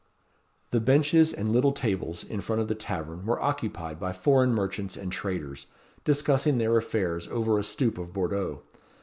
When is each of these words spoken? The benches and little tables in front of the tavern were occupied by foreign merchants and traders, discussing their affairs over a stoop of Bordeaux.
The 0.71 0.81
benches 0.81 1.31
and 1.31 1.51
little 1.53 1.73
tables 1.73 2.23
in 2.23 2.41
front 2.41 2.59
of 2.59 2.67
the 2.67 2.73
tavern 2.73 3.23
were 3.23 3.39
occupied 3.39 3.99
by 3.99 4.13
foreign 4.13 4.51
merchants 4.51 4.97
and 4.97 5.11
traders, 5.11 5.67
discussing 6.05 6.57
their 6.57 6.75
affairs 6.75 7.27
over 7.27 7.59
a 7.59 7.63
stoop 7.63 7.99
of 7.99 8.11
Bordeaux. 8.11 8.63